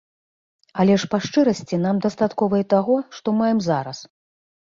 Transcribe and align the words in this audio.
Але 0.83 0.93
ж 1.01 1.09
па 1.11 1.17
шчырасці 1.25 1.79
нам 1.83 1.95
дастаткова 2.07 2.55
і 2.63 2.67
таго, 2.75 2.95
што 3.17 3.27
маем 3.43 3.59
зараз. 3.69 3.97